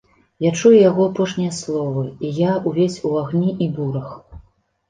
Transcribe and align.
Я 0.43 0.51
чую 0.59 0.71
яго 0.89 1.01
апошнія 1.09 1.53
словы, 1.57 2.03
і 2.29 2.31
я 2.39 2.51
ўвесь 2.67 2.97
у 3.11 3.15
агні 3.21 3.55
і 3.67 3.69
бурах. 3.77 4.09